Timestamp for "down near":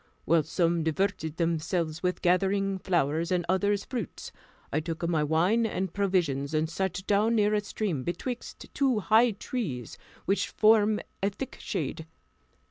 7.05-7.53